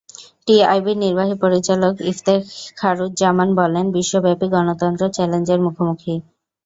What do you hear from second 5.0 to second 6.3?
চ্যালেঞ্জের মুখোমুখি।